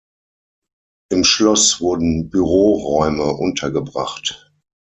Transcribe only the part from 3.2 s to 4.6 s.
untergebracht.